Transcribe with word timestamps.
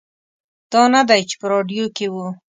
دا 0.71 0.81
نه 0.93 1.01
دی 1.09 1.21
چې 1.29 1.35
په 1.41 1.45
راډیو 1.53 1.85
کې 1.97 2.07
و. 2.13 2.15